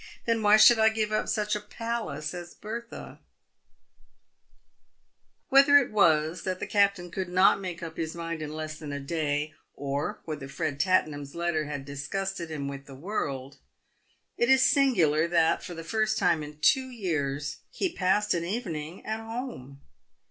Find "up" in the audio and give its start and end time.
1.11-1.27, 7.83-7.97